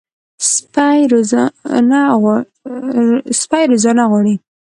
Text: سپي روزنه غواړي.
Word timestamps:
سپي 0.51 0.99
روزنه 1.11 2.03
غواړي. 4.11 4.35